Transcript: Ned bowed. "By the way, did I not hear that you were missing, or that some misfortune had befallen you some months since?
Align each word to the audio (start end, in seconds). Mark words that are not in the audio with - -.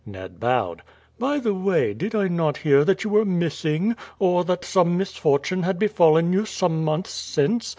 Ned 0.03 0.39
bowed. 0.39 0.81
"By 1.19 1.37
the 1.37 1.53
way, 1.53 1.93
did 1.93 2.15
I 2.15 2.27
not 2.27 2.57
hear 2.57 2.83
that 2.85 3.03
you 3.03 3.11
were 3.11 3.23
missing, 3.23 3.95
or 4.17 4.43
that 4.45 4.65
some 4.65 4.97
misfortune 4.97 5.61
had 5.61 5.77
befallen 5.77 6.33
you 6.33 6.43
some 6.43 6.83
months 6.83 7.11
since? 7.11 7.69